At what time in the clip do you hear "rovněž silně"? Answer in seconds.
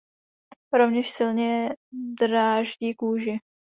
0.73-1.69